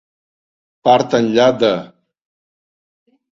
[0.87, 1.71] Part enllà de.